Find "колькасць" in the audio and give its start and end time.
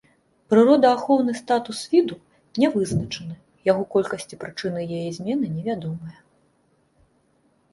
3.97-4.27